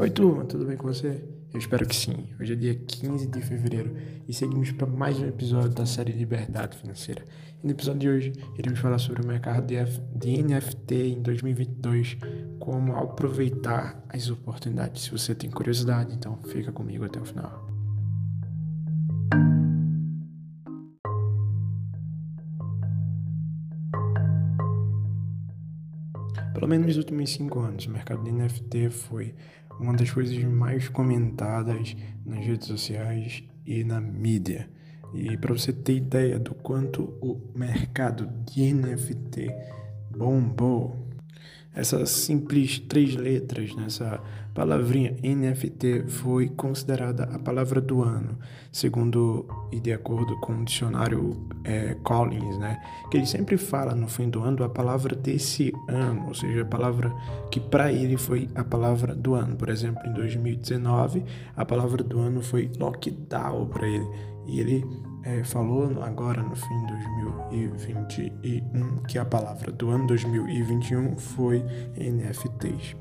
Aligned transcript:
Oi, 0.00 0.08
turma, 0.08 0.46
tudo 0.46 0.64
bem 0.64 0.78
com 0.78 0.86
você? 0.86 1.22
Eu 1.52 1.58
espero 1.58 1.86
que 1.86 1.94
sim. 1.94 2.26
Hoje 2.40 2.54
é 2.54 2.56
dia 2.56 2.74
15 2.74 3.26
de 3.26 3.42
fevereiro 3.42 3.94
e 4.26 4.32
seguimos 4.32 4.72
para 4.72 4.86
mais 4.86 5.18
um 5.18 5.26
episódio 5.26 5.68
da 5.68 5.84
série 5.84 6.10
Liberdade 6.10 6.78
Financeira. 6.78 7.22
E 7.62 7.66
no 7.66 7.72
episódio 7.72 8.00
de 8.00 8.08
hoje, 8.08 8.32
iremos 8.58 8.78
falar 8.78 8.96
sobre 8.96 9.22
o 9.22 9.26
mercado 9.26 9.66
de, 9.66 9.76
F 9.76 10.00
de 10.16 10.42
NFT 10.42 10.94
em 10.94 11.20
2022, 11.20 12.16
como 12.58 12.96
aproveitar 12.96 14.02
as 14.08 14.30
oportunidades. 14.30 15.02
Se 15.02 15.10
você 15.10 15.34
tem 15.34 15.50
curiosidade, 15.50 16.14
então 16.14 16.34
fica 16.44 16.72
comigo 16.72 17.04
até 17.04 17.20
o 17.20 17.24
final. 17.26 17.68
Pelo 26.54 26.66
menos 26.66 26.86
nos 26.86 26.96
últimos 26.96 27.28
cinco 27.28 27.58
anos, 27.58 27.84
o 27.84 27.90
mercado 27.90 28.24
de 28.24 28.32
NFT 28.32 28.88
foi 28.88 29.34
uma 29.80 29.94
das 29.94 30.10
coisas 30.10 30.36
mais 30.44 30.88
comentadas 30.88 31.96
nas 32.24 32.44
redes 32.44 32.68
sociais 32.68 33.42
e 33.64 33.82
na 33.82 34.00
mídia. 34.00 34.68
E 35.14 35.36
para 35.36 35.52
você 35.52 35.72
ter 35.72 35.96
ideia 35.96 36.38
do 36.38 36.54
quanto 36.54 37.02
o 37.20 37.40
mercado 37.54 38.28
de 38.44 38.72
NFT 38.72 39.50
bombou, 40.10 41.09
essas 41.74 42.10
simples 42.10 42.80
três 42.80 43.14
letras 43.14 43.74
nessa 43.74 44.20
palavrinha 44.52 45.16
NFT 45.22 46.04
foi 46.08 46.48
considerada 46.48 47.24
a 47.24 47.38
palavra 47.38 47.80
do 47.80 48.02
ano, 48.02 48.36
segundo 48.72 49.46
e 49.70 49.78
de 49.78 49.92
acordo 49.92 50.38
com 50.40 50.52
o 50.52 50.64
dicionário 50.64 51.48
é, 51.64 51.94
Collins, 52.02 52.58
né? 52.58 52.82
Que 53.10 53.16
ele 53.16 53.26
sempre 53.26 53.56
fala 53.56 53.94
no 53.94 54.08
fim 54.08 54.28
do 54.28 54.42
ano 54.42 54.64
a 54.64 54.68
palavra 54.68 55.14
desse 55.14 55.72
ano, 55.88 56.26
ou 56.26 56.34
seja, 56.34 56.62
a 56.62 56.66
palavra 56.66 57.14
que 57.50 57.60
para 57.60 57.92
ele 57.92 58.16
foi 58.16 58.48
a 58.54 58.64
palavra 58.64 59.14
do 59.14 59.34
ano. 59.34 59.56
Por 59.56 59.68
exemplo, 59.68 60.02
em 60.06 60.12
2019, 60.12 61.24
a 61.56 61.64
palavra 61.64 62.02
do 62.02 62.18
ano 62.18 62.42
foi 62.42 62.70
lockdown 62.78 63.66
para 63.66 63.86
ele. 63.86 64.06
E 64.46 64.58
ele 64.58 64.84
é, 65.22 65.44
falou 65.44 66.02
agora 66.02 66.42
no 66.42 66.56
fim 66.56 66.86
de 66.86 66.92
2021 67.50 69.02
que 69.02 69.18
a 69.18 69.24
palavra 69.24 69.70
do 69.70 69.90
ano 69.90 70.06
2021 70.06 71.16
foi 71.18 71.64
NFTs. 71.96 72.96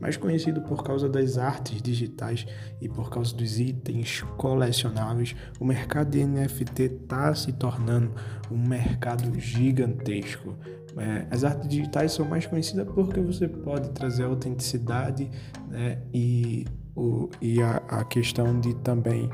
Mais 0.00 0.16
conhecido 0.16 0.62
por 0.62 0.82
causa 0.82 1.08
das 1.08 1.36
artes 1.36 1.82
digitais 1.82 2.46
e 2.80 2.88
por 2.88 3.10
causa 3.10 3.34
dos 3.34 3.58
itens 3.58 4.22
colecionáveis, 4.36 5.34
o 5.58 5.64
mercado 5.64 6.10
de 6.10 6.24
NFT 6.24 6.82
está 6.82 7.34
se 7.34 7.52
tornando 7.52 8.12
um 8.50 8.66
mercado 8.66 9.38
gigantesco. 9.38 10.54
É, 10.96 11.26
as 11.30 11.44
artes 11.44 11.68
digitais 11.68 12.12
são 12.12 12.26
mais 12.26 12.46
conhecidas 12.46 12.86
porque 12.94 13.20
você 13.20 13.46
pode 13.46 13.90
trazer 13.90 14.24
autenticidade 14.24 15.30
né, 15.68 15.98
e, 16.14 16.64
o, 16.94 17.28
e 17.40 17.62
a, 17.62 17.76
a 17.88 18.04
questão 18.04 18.58
de 18.58 18.74
também 18.76 19.28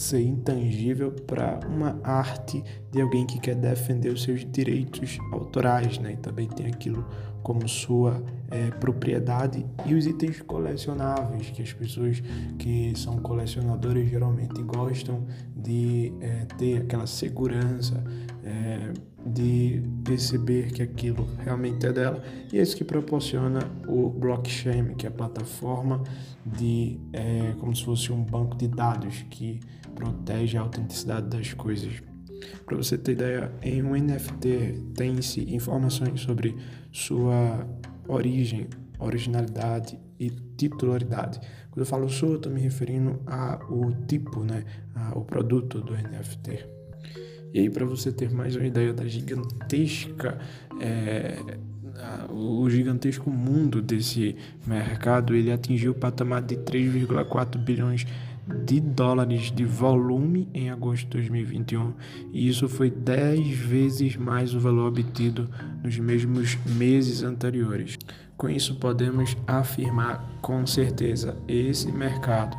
ser 0.00 0.22
intangível 0.22 1.12
para 1.12 1.60
uma 1.66 2.00
arte 2.02 2.62
de 2.90 3.00
alguém 3.00 3.26
que 3.26 3.38
quer 3.38 3.54
defender 3.54 4.10
os 4.10 4.22
seus 4.22 4.44
direitos 4.50 5.18
autorais, 5.32 5.98
né? 5.98 6.12
E 6.12 6.16
também 6.16 6.48
tem 6.48 6.66
aquilo 6.66 7.04
como 7.42 7.66
sua 7.68 8.22
é, 8.50 8.70
propriedade 8.70 9.64
e 9.86 9.94
os 9.94 10.06
itens 10.06 10.42
colecionáveis 10.42 11.50
que 11.50 11.62
as 11.62 11.72
pessoas 11.72 12.22
que 12.58 12.92
são 12.96 13.16
colecionadores 13.18 14.10
geralmente 14.10 14.62
gostam 14.62 15.26
de 15.56 16.12
é, 16.20 16.44
ter 16.58 16.82
aquela 16.82 17.06
segurança 17.06 18.02
é, 18.44 18.92
de 19.26 19.82
perceber 20.04 20.72
que 20.72 20.82
aquilo 20.82 21.28
realmente 21.38 21.86
é 21.86 21.92
dela 21.92 22.22
e 22.52 22.58
é 22.58 22.62
isso 22.62 22.76
que 22.76 22.84
proporciona 22.84 23.60
o 23.86 24.08
blockchain 24.08 24.94
que 24.94 25.06
é 25.06 25.08
a 25.08 25.12
plataforma 25.12 26.02
de 26.44 26.98
é, 27.12 27.54
como 27.58 27.74
se 27.74 27.84
fosse 27.84 28.12
um 28.12 28.22
banco 28.22 28.56
de 28.56 28.68
dados 28.68 29.24
que 29.30 29.60
protege 29.94 30.56
a 30.56 30.62
autenticidade 30.62 31.28
das 31.28 31.52
coisas 31.52 32.02
para 32.64 32.76
você 32.76 32.96
ter 32.96 33.12
ideia, 33.12 33.52
em 33.62 33.82
um 33.82 33.94
NFT 33.94 34.92
tem-se 34.94 35.54
informações 35.54 36.20
sobre 36.20 36.56
sua 36.92 37.66
origem, 38.08 38.68
originalidade 38.98 39.98
e 40.18 40.30
titularidade. 40.30 41.40
Quando 41.70 41.80
eu 41.80 41.86
falo 41.86 42.08
sua, 42.08 42.36
estou 42.36 42.52
me 42.52 42.60
referindo 42.60 43.20
ao 43.26 43.92
tipo, 44.06 44.42
né, 44.42 44.64
ao 44.94 45.24
produto 45.24 45.80
do 45.80 45.94
NFT. 45.94 46.79
E 47.52 47.60
aí, 47.60 47.70
para 47.70 47.84
você 47.84 48.12
ter 48.12 48.30
mais 48.30 48.54
uma 48.54 48.66
ideia 48.66 48.92
da 48.92 49.06
gigantesca, 49.06 50.38
é, 50.80 51.36
o 52.30 52.68
gigantesco 52.70 53.30
mundo 53.30 53.82
desse 53.82 54.36
mercado, 54.66 55.34
ele 55.34 55.50
atingiu 55.50 55.92
o 55.92 55.94
patamar 55.94 56.42
de 56.42 56.56
3,4 56.56 57.58
bilhões 57.58 58.06
de 58.64 58.80
dólares 58.80 59.52
de 59.52 59.64
volume 59.64 60.48
em 60.52 60.70
agosto 60.70 61.04
de 61.04 61.10
2021, 61.10 61.92
e 62.32 62.48
isso 62.48 62.68
foi 62.68 62.90
10 62.90 63.48
vezes 63.48 64.16
mais 64.16 64.54
o 64.54 64.60
valor 64.60 64.88
obtido 64.88 65.48
nos 65.82 65.98
mesmos 65.98 66.56
meses 66.66 67.22
anteriores. 67.22 67.96
Com 68.36 68.48
isso, 68.48 68.76
podemos 68.76 69.36
afirmar 69.46 70.38
com 70.40 70.66
certeza 70.66 71.36
esse 71.46 71.92
mercado, 71.92 72.56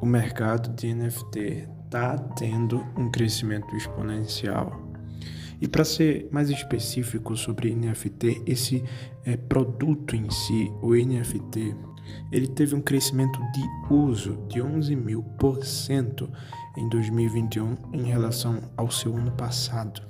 o 0.00 0.06
mercado 0.06 0.74
de 0.74 0.92
NFT, 0.92 1.68
está 1.90 2.16
tendo 2.16 2.86
um 2.96 3.10
crescimento 3.10 3.74
exponencial. 3.74 4.88
E 5.60 5.66
para 5.66 5.84
ser 5.84 6.28
mais 6.30 6.48
específico 6.48 7.36
sobre 7.36 7.74
NFT, 7.74 8.44
esse 8.46 8.84
é, 9.24 9.36
produto 9.36 10.14
em 10.14 10.30
si, 10.30 10.72
o 10.80 10.94
NFT, 10.94 11.74
ele 12.30 12.46
teve 12.46 12.76
um 12.76 12.80
crescimento 12.80 13.40
de 13.52 13.92
uso 13.92 14.38
de 14.48 14.62
11 14.62 14.94
mil 14.94 15.22
por 15.36 15.64
cento 15.64 16.30
em 16.76 16.88
2021 16.88 17.76
em 17.92 18.04
relação 18.04 18.70
ao 18.76 18.88
seu 18.88 19.16
ano 19.16 19.32
passado. 19.32 20.00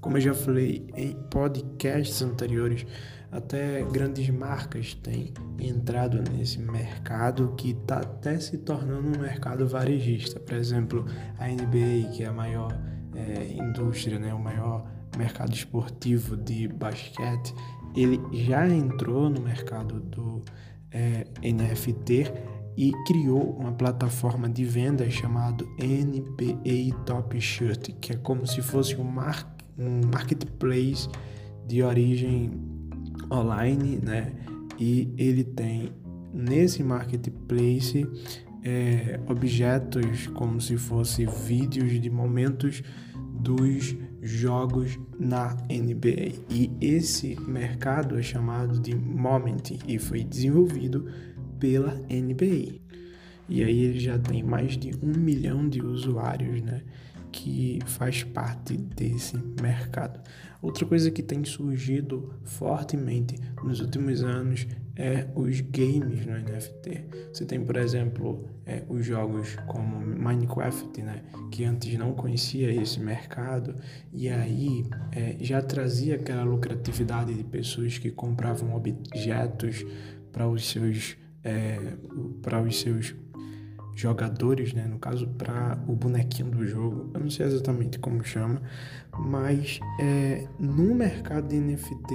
Como 0.00 0.16
eu 0.16 0.22
já 0.22 0.34
falei 0.34 0.88
em 0.96 1.12
podcasts 1.30 2.22
anteriores, 2.22 2.86
até 3.30 3.82
grandes 3.82 4.28
marcas 4.30 4.94
têm 4.94 5.32
entrado 5.58 6.22
nesse 6.32 6.58
mercado 6.58 7.54
que 7.56 7.70
está 7.70 7.98
até 7.98 8.38
se 8.40 8.58
tornando 8.58 9.16
um 9.16 9.20
mercado 9.20 9.68
varejista. 9.68 10.40
Por 10.40 10.54
exemplo, 10.54 11.04
a 11.38 11.46
NBA, 11.46 12.10
que 12.12 12.24
é 12.24 12.26
a 12.26 12.32
maior 12.32 12.76
é, 13.14 13.52
indústria, 13.52 14.18
né, 14.18 14.34
o 14.34 14.38
maior 14.38 14.84
mercado 15.16 15.52
esportivo 15.52 16.36
de 16.36 16.66
basquete, 16.68 17.54
ele 17.94 18.20
já 18.32 18.68
entrou 18.68 19.30
no 19.30 19.40
mercado 19.40 20.00
do 20.00 20.42
é, 20.90 21.26
NFT 21.42 22.32
e 22.76 22.92
criou 23.06 23.56
uma 23.58 23.72
plataforma 23.72 24.48
de 24.48 24.64
venda 24.64 25.08
chamada 25.10 25.64
NBA 25.78 27.04
Top 27.04 27.38
Shirt, 27.40 27.90
que 28.00 28.12
é 28.12 28.16
como 28.16 28.46
se 28.46 28.62
fosse 28.62 28.96
um, 28.96 29.04
mar 29.04 29.56
um 29.78 30.06
marketplace 30.06 31.08
de 31.66 31.82
origem 31.82 32.69
online, 33.30 33.98
né? 34.02 34.32
E 34.78 35.12
ele 35.16 35.44
tem 35.44 35.92
nesse 36.32 36.82
marketplace 36.82 38.06
é, 38.62 39.18
objetos 39.28 40.26
como 40.28 40.60
se 40.60 40.76
fossem 40.76 41.26
vídeos 41.26 42.00
de 42.00 42.10
momentos 42.10 42.82
dos 43.40 43.96
jogos 44.22 44.98
na 45.18 45.56
NBA. 45.70 46.44
E 46.50 46.70
esse 46.80 47.38
mercado 47.40 48.18
é 48.18 48.22
chamado 48.22 48.78
de 48.78 48.94
Moment 48.94 49.78
e 49.86 49.98
foi 49.98 50.22
desenvolvido 50.22 51.06
pela 51.58 51.94
NBA. 52.10 52.80
E 53.48 53.64
aí 53.64 53.82
ele 53.82 53.98
já 53.98 54.18
tem 54.18 54.42
mais 54.42 54.76
de 54.76 54.92
um 55.02 55.18
milhão 55.18 55.68
de 55.68 55.82
usuários, 55.82 56.62
né? 56.62 56.82
Que 57.32 57.78
faz 57.86 58.22
parte 58.22 58.76
desse 58.76 59.36
mercado. 59.60 60.20
Outra 60.62 60.84
coisa 60.84 61.10
que 61.10 61.22
tem 61.22 61.44
surgido 61.44 62.34
fortemente 62.44 63.36
nos 63.62 63.80
últimos 63.80 64.22
anos 64.22 64.66
é 64.94 65.26
os 65.34 65.60
games 65.62 66.26
no 66.26 66.34
NFT. 66.34 67.04
Você 67.32 67.46
tem, 67.46 67.64
por 67.64 67.76
exemplo, 67.76 68.46
é, 68.66 68.82
os 68.86 69.06
jogos 69.06 69.56
como 69.66 69.98
Minecraft, 69.98 71.00
né, 71.02 71.22
que 71.50 71.64
antes 71.64 71.96
não 71.98 72.12
conhecia 72.12 72.70
esse 72.70 73.00
mercado 73.00 73.74
e 74.12 74.28
aí 74.28 74.84
é, 75.12 75.36
já 75.40 75.62
trazia 75.62 76.16
aquela 76.16 76.44
lucratividade 76.44 77.32
de 77.32 77.44
pessoas 77.44 77.96
que 77.96 78.10
compravam 78.10 78.74
objetos 78.74 79.84
para 80.30 80.46
os 80.46 80.68
seus 80.68 81.16
é, 81.42 81.94
para 82.42 82.60
os 82.60 82.78
seus 82.78 83.14
jogadores, 84.00 84.72
né? 84.72 84.86
No 84.86 84.98
caso, 84.98 85.26
para 85.28 85.78
o 85.86 85.94
bonequinho 85.94 86.50
do 86.50 86.66
jogo. 86.66 87.10
Eu 87.14 87.20
não 87.20 87.30
sei 87.30 87.46
exatamente 87.46 87.98
como 87.98 88.24
chama, 88.24 88.60
mas 89.18 89.78
é, 90.00 90.46
no 90.58 90.94
mercado 90.94 91.48
de 91.48 91.56
NFT, 91.56 92.14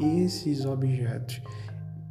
esses 0.00 0.64
objetos 0.64 1.40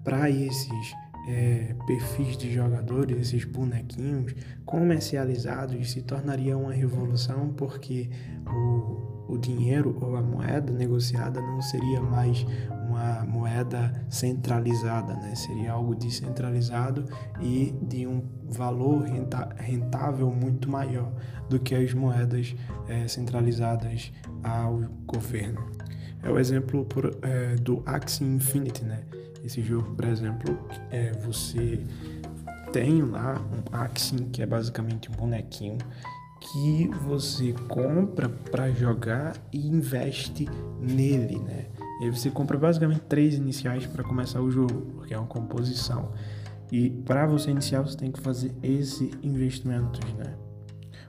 para 0.04 0.30
esses 0.30 0.96
é, 1.28 1.76
perfis 1.86 2.38
de 2.38 2.52
jogadores, 2.52 3.18
esses 3.18 3.46
bonequinhos 3.46 4.34
comercializados 4.66 5.92
se 5.92 6.02
tornaria 6.02 6.58
uma 6.58 6.74
revolução 6.74 7.54
porque 7.54 8.10
o, 8.48 9.11
o 9.32 9.38
dinheiro 9.38 9.98
ou 10.02 10.18
a 10.18 10.22
moeda 10.22 10.72
negociada 10.74 11.42
não 11.42 11.62
seria 11.62 12.02
mais 12.02 12.46
uma 12.70 13.24
moeda 13.26 13.94
centralizada, 14.10 15.14
né? 15.14 15.34
seria 15.36 15.72
algo 15.72 15.96
descentralizado 15.96 17.06
e 17.40 17.74
de 17.82 18.06
um 18.06 18.22
valor 18.50 19.06
rentável 19.58 20.30
muito 20.30 20.70
maior 20.70 21.12
do 21.50 21.58
que 21.58 21.74
as 21.74 21.94
moedas 21.94 22.54
é, 22.90 23.08
centralizadas 23.08 24.12
ao 24.44 24.82
governo. 25.06 25.66
É 26.22 26.30
o 26.30 26.38
exemplo 26.38 26.84
por, 26.86 27.18
é, 27.22 27.56
do 27.56 27.82
Axie 27.86 28.26
Infinity, 28.26 28.84
né? 28.84 29.02
Esse 29.44 29.62
jogo, 29.62 29.96
por 29.96 30.06
exemplo, 30.06 30.56
é, 30.92 31.12
você 31.14 31.84
tem 32.72 33.02
lá 33.02 33.42
um 33.42 33.76
Axie, 33.76 34.26
que 34.26 34.42
é 34.42 34.46
basicamente 34.46 35.10
um 35.10 35.16
bonequinho 35.16 35.78
que 36.42 36.90
você 37.06 37.54
compra 37.70 38.28
para 38.28 38.72
jogar 38.72 39.38
e 39.54 39.68
investe 39.68 40.50
nele, 40.80 41.38
né? 41.40 41.68
E 42.02 42.06
aí 42.06 42.10
você 42.10 42.32
compra 42.32 42.58
basicamente 42.58 43.02
três 43.02 43.36
iniciais 43.36 43.86
para 43.86 44.04
começar 44.04 44.42
o 44.42 44.50
jogo, 44.50 44.88
porque 44.96 45.14
é 45.14 45.18
uma 45.18 45.28
composição. 45.28 46.12
E 46.72 46.90
para 46.90 47.28
você 47.28 47.52
iniciar, 47.52 47.82
você 47.82 47.96
tem 47.96 48.12
que 48.12 48.20
fazer 48.20 48.52
esse 48.64 49.12
investimento, 49.22 50.00
né? 50.18 50.36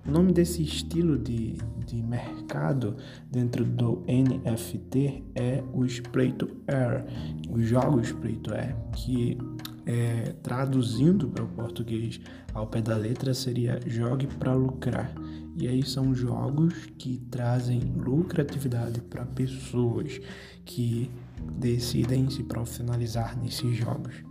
O 0.06 0.10
nome 0.10 0.32
desse 0.32 0.62
estilo 0.62 1.16
de, 1.16 1.56
de 1.86 2.02
mercado 2.02 2.96
dentro 3.30 3.64
do 3.64 4.02
NFT 4.08 5.24
é 5.34 5.62
os 5.72 6.00
Play 6.00 6.32
to 6.32 6.48
Earn, 6.68 7.06
os 7.48 7.68
jogos 7.68 8.10
Play 8.10 8.34
to 8.36 8.52
Earn, 8.52 8.74
que 8.92 9.38
é, 9.86 10.34
traduzindo 10.42 11.28
para 11.28 11.44
o 11.44 11.48
português 11.48 12.20
ao 12.54 12.66
pé 12.66 12.80
da 12.80 12.96
letra 12.96 13.34
seria 13.34 13.80
jogue 13.86 14.26
para 14.26 14.54
lucrar. 14.54 15.12
E 15.56 15.68
aí 15.68 15.82
são 15.82 16.14
jogos 16.14 16.86
que 16.98 17.18
trazem 17.30 17.80
lucratividade 17.80 19.00
para 19.02 19.26
pessoas 19.26 20.20
que 20.64 21.10
decidem 21.58 22.30
se 22.30 22.42
profissionalizar 22.42 23.38
nesses 23.38 23.76
jogos. 23.76 24.22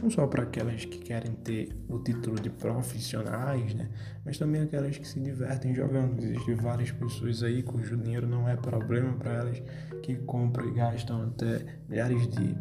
Não 0.00 0.10
só 0.10 0.26
para 0.26 0.44
aquelas 0.44 0.84
que 0.84 0.98
querem 0.98 1.32
ter 1.32 1.76
o 1.88 1.98
título 1.98 2.40
de 2.40 2.48
profissionais, 2.48 3.74
né? 3.74 3.90
mas 4.24 4.38
também 4.38 4.62
aquelas 4.62 4.96
que 4.96 5.06
se 5.06 5.20
divertem 5.20 5.74
jogando. 5.74 6.22
Existem 6.22 6.54
várias 6.54 6.90
pessoas 6.90 7.42
aí 7.42 7.62
cujo 7.62 7.96
dinheiro 7.96 8.26
não 8.26 8.48
é 8.48 8.56
problema 8.56 9.12
para 9.14 9.32
elas, 9.32 9.62
que 10.02 10.16
compram 10.16 10.68
e 10.68 10.74
gastam 10.74 11.22
até 11.24 11.78
milhares 11.88 12.26
de 12.28 12.56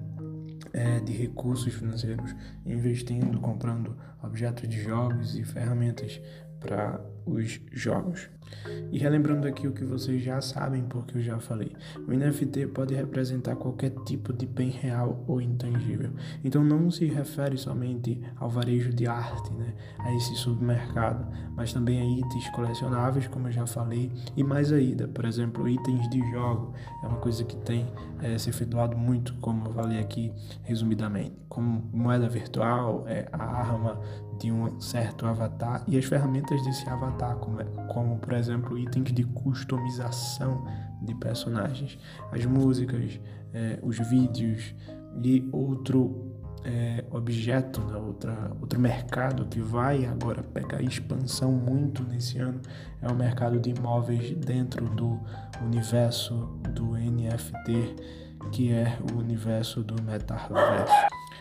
é, 0.74 1.00
de 1.00 1.12
recursos 1.12 1.74
financeiros, 1.74 2.36
investindo, 2.66 3.40
comprando 3.40 3.96
objetos 4.24 4.68
de 4.68 4.82
jogos 4.82 5.36
e 5.36 5.44
ferramentas 5.44 6.22
para 6.60 7.02
os 7.26 7.60
jogos. 7.72 8.30
E 8.92 8.98
relembrando 8.98 9.48
aqui 9.48 9.68
o 9.68 9.72
que 9.72 9.84
vocês 9.84 10.22
já 10.22 10.42
sabem, 10.42 10.84
porque 10.84 11.18
eu 11.18 11.22
já 11.22 11.40
falei, 11.40 11.72
o 12.08 12.12
NFT 12.12 12.68
pode 12.68 12.94
representar 12.94 13.56
qualquer 13.56 13.92
tipo 14.06 14.34
de 14.34 14.46
bem 14.46 14.70
real 14.70 15.24
ou 15.28 15.42
intangível. 15.42 16.12
Então 16.44 16.64
não 16.64 16.92
se 16.92 17.06
refere 17.06 17.58
somente 17.58 18.22
ao 18.38 18.50
varejo 18.50 18.94
de 18.94 19.08
arte, 19.08 19.54
né, 19.54 19.74
a 20.00 20.14
esse 20.16 20.36
submercado, 20.36 21.26
mas 21.56 21.72
também 21.72 22.02
a 22.02 22.20
itens 22.20 22.50
colecionáveis, 22.50 23.28
como 23.28 23.48
eu 23.48 23.52
já 23.52 23.66
falei, 23.66 24.12
e 24.36 24.44
mais 24.44 24.72
ainda, 24.72 25.08
por 25.08 25.26
exemplo, 25.26 25.68
itens 25.68 26.10
de 26.10 26.20
jogo, 26.32 26.74
é 27.04 27.08
uma 27.08 27.18
coisa 27.18 27.44
que 27.44 27.56
tem 27.58 27.88
é, 28.22 28.38
se 28.38 28.50
efetuado 28.50 28.98
muito, 28.98 29.34
como 29.36 29.68
eu 29.68 29.74
falei 29.74 30.00
aqui 30.00 30.34
resumidamente, 30.64 31.34
como 31.48 31.90
moeda 31.94 32.28
virtual, 32.28 33.06
é, 33.08 33.28
a 33.32 33.44
arma 33.44 34.00
de 34.38 34.52
um 34.52 34.80
certo 34.82 35.28
avatar 35.28 35.84
e 35.88 35.98
as 35.98 36.06
ferramentas 36.06 36.64
desse 36.64 36.88
avatar, 36.90 37.36
como, 37.36 37.64
como 37.88 38.18
por 38.18 38.34
exemplo 38.34 38.41
itens 38.50 39.12
de 39.14 39.24
customização 39.24 40.66
de 41.02 41.16
personagens, 41.16 41.98
as 42.32 42.46
músicas, 42.46 43.20
é, 43.54 43.80
os 43.82 43.98
vídeos 43.98 44.74
e 45.24 45.48
outro 45.52 46.32
é, 46.64 47.04
objeto, 47.10 47.82
né, 47.82 47.98
outra, 47.98 48.52
outro 48.60 48.80
mercado 48.80 49.46
que 49.46 49.60
vai 49.60 50.06
agora 50.06 50.44
pegar 50.44 50.82
expansão 50.82 51.52
muito 51.52 52.04
nesse 52.04 52.38
ano 52.38 52.62
é 53.02 53.08
o 53.08 53.16
mercado 53.16 53.60
de 53.60 53.72
imóveis 53.72 54.32
dentro 54.38 54.86
do 54.90 55.20
universo 55.64 56.36
do 56.74 56.92
NFT, 56.94 57.96
que 58.52 58.72
é 58.72 58.98
o 59.12 59.18
universo 59.18 59.84
do 59.84 60.02
metaverso. 60.04 60.94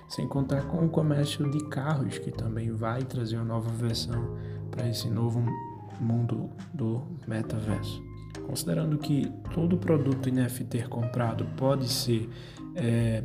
Sem 0.09 0.27
contar 0.27 0.63
com 0.63 0.85
o 0.85 0.89
comércio 0.89 1.49
de 1.51 1.65
carros, 1.67 2.19
que 2.19 2.33
também 2.33 2.73
vai 2.73 3.03
trazer 3.03 3.37
uma 3.37 3.45
nova 3.45 3.71
versão 3.71 4.37
para 4.71 4.89
esse 4.89 5.09
novo 5.09 5.45
mundo 6.01 6.51
do 6.73 7.03
metaverso. 7.27 8.03
Considerando 8.47 8.99
que 8.99 9.31
todo 9.55 9.77
produto 9.77 10.31
NFT 10.31 10.89
comprado 10.89 11.45
pode 11.57 11.89
ser 11.89 12.29
é, 12.75 13.25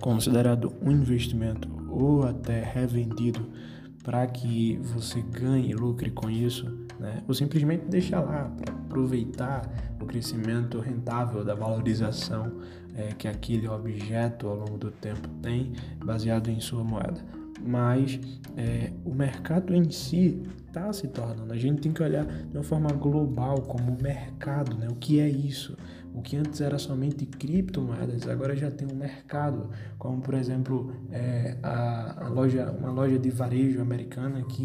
considerado 0.00 0.72
um 0.82 0.90
investimento 0.90 1.68
ou 1.88 2.26
até 2.26 2.62
revendido 2.62 3.48
para 4.02 4.26
que 4.26 4.78
você 4.78 5.20
ganhe 5.20 5.74
lucre 5.74 6.10
com 6.10 6.30
isso, 6.30 6.66
né? 6.98 7.22
ou 7.28 7.34
simplesmente 7.34 7.84
deixar 7.86 8.20
lá 8.20 8.44
para 8.44 8.72
aproveitar 8.74 9.62
o 10.00 10.06
crescimento 10.06 10.80
rentável 10.80 11.44
da 11.44 11.54
valorização 11.54 12.52
é, 12.94 13.08
que 13.08 13.28
aquele 13.28 13.68
objeto 13.68 14.48
ao 14.48 14.56
longo 14.56 14.78
do 14.78 14.90
tempo 14.90 15.28
tem, 15.42 15.72
baseado 16.02 16.48
em 16.48 16.60
sua 16.60 16.82
moeda 16.82 17.39
mas 17.64 18.20
é, 18.56 18.92
o 19.04 19.14
mercado 19.14 19.74
em 19.74 19.90
si 19.90 20.42
está 20.66 20.92
se 20.92 21.08
tornando. 21.08 21.52
A 21.52 21.56
gente 21.56 21.80
tem 21.80 21.92
que 21.92 22.02
olhar 22.02 22.24
de 22.24 22.56
uma 22.56 22.62
forma 22.62 22.90
global 22.92 23.62
como 23.62 23.96
mercado, 24.00 24.76
né? 24.76 24.88
O 24.88 24.94
que 24.94 25.20
é 25.20 25.28
isso? 25.28 25.76
O 26.14 26.22
que 26.22 26.36
antes 26.36 26.60
era 26.60 26.78
somente 26.78 27.24
criptomoedas, 27.24 28.26
agora 28.26 28.56
já 28.56 28.70
tem 28.70 28.88
um 28.90 28.96
mercado, 28.96 29.70
como 29.96 30.20
por 30.20 30.34
exemplo 30.34 30.92
é, 31.10 31.56
a, 31.62 32.24
a, 32.24 32.28
loja, 32.28 32.70
uma 32.70 32.90
loja 32.90 33.18
de 33.18 33.30
varejo 33.30 33.80
americana 33.80 34.42
que 34.42 34.64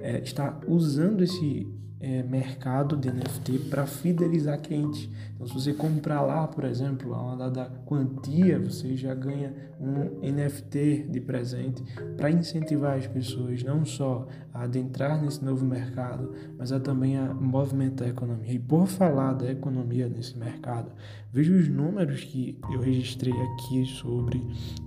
é, 0.00 0.20
está 0.20 0.58
usando 0.66 1.22
esse 1.22 1.66
é, 2.00 2.22
mercado 2.22 2.96
de 2.96 3.10
NFT 3.10 3.70
para 3.70 3.86
fidelizar 3.86 4.60
clientes. 4.60 5.08
Então, 5.34 5.46
se 5.46 5.54
você 5.54 5.72
comprar 5.72 6.20
lá, 6.22 6.46
por 6.46 6.64
exemplo, 6.64 7.14
a 7.14 7.22
uma 7.22 7.36
dada 7.36 7.70
quantia, 7.86 8.58
você 8.58 8.96
já 8.96 9.14
ganha 9.14 9.52
um 9.80 10.20
NFT 10.20 11.08
de 11.10 11.20
presente 11.20 11.82
para 12.16 12.30
incentivar 12.30 12.96
as 12.96 13.06
pessoas 13.06 13.62
não 13.62 13.84
só 13.84 14.26
a 14.52 14.62
adentrar 14.62 15.22
nesse 15.22 15.44
novo 15.44 15.64
mercado, 15.64 16.32
mas 16.58 16.72
a 16.72 16.80
também 16.80 17.16
a 17.16 17.32
movimentar 17.34 18.06
a 18.06 18.10
economia. 18.10 18.52
E 18.52 18.58
por 18.58 18.86
falar 18.86 19.34
da 19.34 19.50
economia 19.50 20.08
nesse 20.08 20.38
mercado, 20.38 20.92
veja 21.32 21.52
os 21.52 21.68
números 21.68 22.24
que 22.24 22.58
eu 22.72 22.80
registrei 22.80 23.34
aqui 23.34 23.84
sobre 23.84 24.42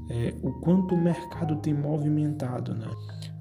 é, 0.10 0.34
o 0.42 0.52
quanto 0.54 0.96
o 0.96 1.02
mercado 1.02 1.56
tem 1.58 1.74
movimentado. 1.74 2.74
Né? 2.74 2.88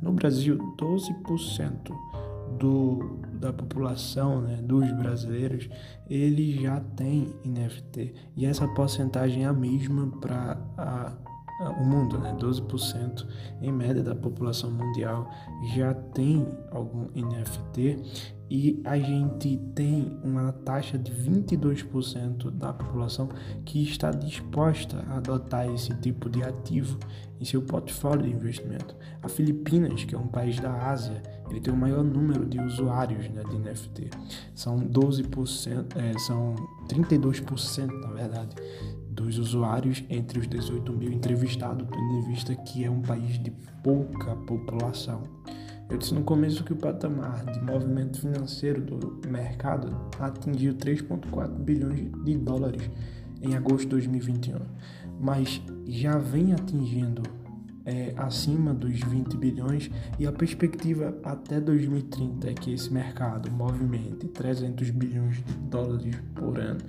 No 0.03 0.13
Brasil, 0.13 0.59
12% 0.77 2.18
do, 2.59 3.21
da 3.33 3.53
população, 3.53 4.41
né, 4.41 4.57
dos 4.63 4.91
brasileiros, 4.93 5.69
ele 6.09 6.61
já 6.61 6.81
tem 6.97 7.35
NFT. 7.45 8.15
E 8.37 8.47
essa 8.47 8.67
porcentagem 8.69 9.45
é 9.45 9.47
a 9.47 9.53
mesma 9.53 10.07
para 10.21 10.59
o 11.79 11.85
mundo, 11.85 12.19
né? 12.19 12.37
12% 12.39 13.27
em 13.61 13.73
média 13.73 14.03
da 14.03 14.15
população 14.15 14.71
mundial 14.71 15.29
já 15.75 15.93
tem 15.93 16.47
algum 16.71 17.07
NFT 17.15 18.38
e 18.51 18.81
a 18.85 18.99
gente 18.99 19.57
tem 19.75 20.19
uma 20.23 20.53
taxa 20.53 20.99
de 20.99 21.13
22% 21.13 22.51
da 22.51 22.73
população 22.73 23.29
que 23.65 23.83
está 23.83 24.11
disposta 24.11 25.05
a 25.09 25.17
adotar 25.19 25.69
esse 25.69 25.95
tipo 25.97 26.31
de 26.31 26.43
ativo 26.43 26.99
em 27.41 27.45
seu 27.45 27.63
portfólio 27.63 28.25
de 28.25 28.33
investimento. 28.33 28.97
A 29.23 29.29
Filipinas, 29.29 30.05
que 30.05 30.15
é 30.15 30.19
um 30.19 30.27
país 30.27 30.59
da 30.59 30.73
Ásia, 30.91 31.23
ele 31.51 31.61
tem 31.61 31.73
o 31.73 31.77
maior 31.77 32.03
número 32.03 32.47
de 32.47 32.61
usuários 32.61 33.29
né, 33.31 33.43
de 33.45 33.59
NFT. 33.59 34.11
São 34.55 34.79
12%, 34.81 35.97
é, 35.97 36.19
são 36.19 36.55
32% 36.89 37.87
na 37.87 38.09
verdade 38.09 38.57
dos 39.19 39.37
usuários 39.37 40.05
entre 40.09 40.39
os 40.39 40.47
18 40.47 40.93
mil 40.93 41.13
entrevistados, 41.13 41.87
tendo 41.91 42.13
em 42.15 42.23
vista 42.29 42.55
que 42.55 42.85
é 42.85 42.91
um 42.91 43.03
país 43.03 43.43
de 43.43 43.51
pouca 43.83 44.37
população. 44.37 45.23
Eu 45.91 45.97
disse 45.97 46.13
no 46.13 46.23
começo 46.23 46.63
que 46.65 46.73
o 46.73 46.77
patamar 46.77 47.47
de 47.47 47.61
movimento 47.61 48.21
financeiro 48.21 48.83
do 48.83 49.27
mercado 49.27 49.97
atingiu 50.21 50.75
3,4 50.75 51.49
bilhões 51.49 52.13
de 52.25 52.37
dólares 52.37 52.91
em 53.41 53.57
agosto 53.57 53.85
de 53.85 53.89
2021, 53.89 54.59
mas 55.19 55.63
já 55.87 56.19
vem 56.19 56.53
atingindo 56.53 57.23
é, 57.89 58.13
acima 58.19 58.75
dos 58.75 59.01
20 59.01 59.35
bilhões 59.39 59.91
e 60.19 60.27
a 60.27 60.33
perspectiva 60.33 61.17
até 61.25 61.59
2030 61.59 62.51
é 62.51 62.53
que 62.53 62.75
esse 62.75 62.93
mercado 62.93 63.51
movimente 63.51 64.29
300 64.29 64.91
bilhões 64.91 65.37
de 65.37 65.55
dólares 65.55 66.15
por 66.35 66.59
ano. 66.59 66.81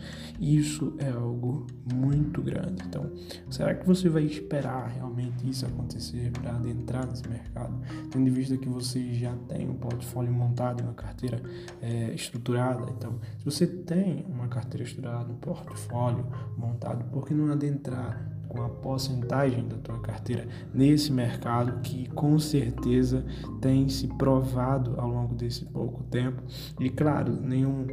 Isso 0.42 0.94
é 0.98 1.10
algo 1.10 1.66
muito 1.94 2.42
grande. 2.42 2.84
Então, 2.86 3.10
será 3.50 3.74
que 3.74 3.88
você 3.88 4.10
vai 4.10 4.24
esperar 4.24 4.90
realmente 4.90 5.50
isso 5.50 5.66
acontecer 5.66 6.32
para 6.32 6.52
adentrar 6.52 7.08
nesse 7.08 7.28
mercado? 7.30 7.80
Tendo 8.12 8.28
em 8.28 8.32
vista 8.32 8.58
que 8.58 8.68
você 8.68 9.14
já 9.14 9.34
tem 9.48 9.70
um 9.70 9.76
portfólio 9.76 10.34
montado, 10.34 10.82
uma 10.84 10.94
carteira 10.94 11.42
é, 11.82 12.14
estruturada. 12.14 12.92
Então, 12.98 13.20
se 13.38 13.46
você 13.46 13.66
tem 13.66 14.26
uma 14.28 14.50
carteira 14.50 14.86
estruturada, 14.86 15.32
um 15.32 15.38
portfólio 15.38 16.28
montado, 16.58 17.06
por 17.06 17.26
que 17.26 17.34
não 17.34 17.50
adentrar 17.54 18.39
com 18.50 18.62
a 18.64 18.68
porcentagem 18.70 19.68
da 19.68 19.78
tua 19.78 20.00
carteira 20.00 20.48
nesse 20.74 21.12
mercado 21.12 21.80
que 21.82 22.10
com 22.10 22.38
certeza 22.40 23.24
tem 23.62 23.88
se 23.88 24.08
provado 24.08 25.00
ao 25.00 25.08
longo 25.08 25.36
desse 25.36 25.64
pouco 25.66 26.04
tempo. 26.06 26.42
E 26.80 26.90
claro, 26.90 27.32
nenhum 27.32 27.86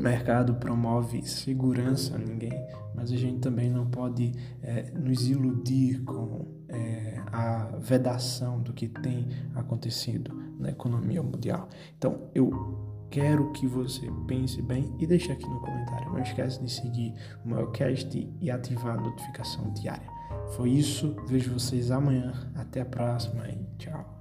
mercado 0.00 0.54
promove 0.54 1.22
segurança 1.22 2.16
a 2.16 2.18
ninguém, 2.18 2.52
mas 2.94 3.10
a 3.10 3.16
gente 3.16 3.38
também 3.38 3.70
não 3.70 3.86
pode 3.86 4.32
é, 4.62 4.90
nos 4.90 5.28
iludir 5.28 6.02
com 6.04 6.46
é, 6.68 7.22
a 7.32 7.76
vedação 7.78 8.60
do 8.60 8.72
que 8.72 8.88
tem 8.88 9.28
acontecido 9.54 10.34
na 10.58 10.70
economia 10.70 11.22
mundial. 11.22 11.68
Então, 11.96 12.28
eu 12.34 12.97
Quero 13.10 13.50
que 13.52 13.66
você 13.66 14.10
pense 14.26 14.60
bem 14.60 14.94
e 14.98 15.06
deixe 15.06 15.32
aqui 15.32 15.48
no 15.48 15.60
comentário. 15.60 16.12
Não 16.12 16.20
esquece 16.20 16.62
de 16.62 16.70
seguir 16.70 17.14
o 17.44 17.48
meu 17.48 17.70
cast 17.70 18.28
e 18.40 18.50
ativar 18.50 18.98
a 18.98 19.00
notificação 19.00 19.72
diária. 19.72 20.08
Foi 20.56 20.70
isso, 20.70 21.16
vejo 21.26 21.52
vocês 21.52 21.90
amanhã. 21.90 22.32
Até 22.54 22.82
a 22.82 22.86
próxima 22.86 23.48
e 23.48 23.58
tchau. 23.78 24.17